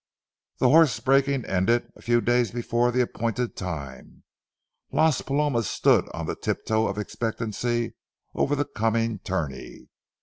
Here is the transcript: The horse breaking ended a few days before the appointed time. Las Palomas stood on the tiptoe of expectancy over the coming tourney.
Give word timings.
The 0.57 0.69
horse 0.69 0.99
breaking 0.99 1.45
ended 1.45 1.91
a 1.95 2.01
few 2.01 2.21
days 2.21 2.49
before 2.49 2.91
the 2.91 3.01
appointed 3.01 3.55
time. 3.55 4.23
Las 4.91 5.21
Palomas 5.21 5.69
stood 5.69 6.09
on 6.11 6.25
the 6.25 6.35
tiptoe 6.35 6.87
of 6.87 6.97
expectancy 6.97 7.93
over 8.33 8.55
the 8.55 8.65
coming 8.65 9.19
tourney. 9.19 9.89